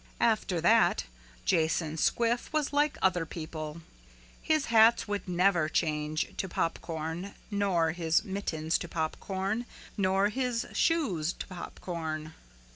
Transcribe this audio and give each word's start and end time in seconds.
After 0.19 0.59
that 0.61 1.03
Jason 1.45 1.95
Squiff 1.95 2.51
was 2.51 2.73
like 2.73 2.97
other 3.03 3.23
people. 3.23 3.83
His 4.41 4.65
hats 4.73 5.07
would 5.07 5.27
never 5.29 5.69
change 5.69 6.33
to 6.37 6.49
popcorn 6.49 7.35
nor 7.51 7.91
his 7.91 8.23
mittens 8.25 8.79
to 8.79 8.87
popcorn 8.87 9.67
nor 9.97 10.29
his 10.29 10.65
shoes 10.73 11.33
to 11.33 11.45
popcorn. 11.45 12.33